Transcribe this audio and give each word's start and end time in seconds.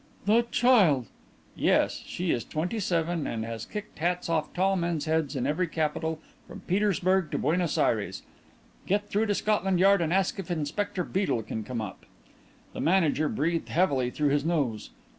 "That 0.25 0.51
child!" 0.51 1.05
"Yes. 1.55 2.01
She 2.07 2.31
is 2.31 2.43
twenty 2.43 2.79
seven 2.79 3.27
and 3.27 3.45
has 3.45 3.67
kicked 3.67 3.99
hats 3.99 4.29
off 4.29 4.51
tall 4.51 4.75
men's 4.75 5.05
heads 5.05 5.35
in 5.35 5.45
every 5.45 5.67
capital 5.67 6.19
from 6.47 6.61
Petersburg 6.61 7.29
to 7.29 7.37
Buenos 7.37 7.77
Aires! 7.77 8.23
Get 8.87 9.09
through 9.11 9.27
to 9.27 9.35
Scotland 9.35 9.79
Yard 9.79 10.01
and 10.01 10.11
ask 10.11 10.39
if 10.39 10.49
Inspector 10.49 11.03
Beedel 11.03 11.43
can 11.43 11.63
come 11.63 11.81
up." 11.81 12.07
The 12.73 12.81
manager 12.81 13.29
breathed 13.29 13.69
heavily 13.69 14.09
through 14.09 14.29
his 14.29 14.43
nose. 14.43 14.89